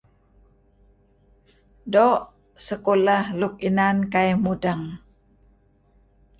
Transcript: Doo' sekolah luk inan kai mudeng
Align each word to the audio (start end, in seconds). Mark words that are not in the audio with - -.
Doo' 1.91 2.25
sekolah 2.67 3.23
luk 3.39 3.53
inan 3.67 3.97
kai 4.13 4.29
mudeng 4.43 4.83